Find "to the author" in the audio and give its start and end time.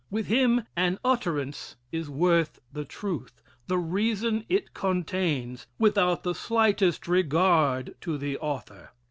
8.01-8.93